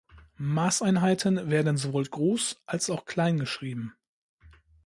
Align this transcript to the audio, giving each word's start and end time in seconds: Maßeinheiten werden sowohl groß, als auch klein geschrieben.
Maßeinheiten 0.39 1.51
werden 1.51 1.77
sowohl 1.77 2.05
groß, 2.05 2.63
als 2.65 2.89
auch 2.89 3.05
klein 3.05 3.37
geschrieben. 3.37 3.93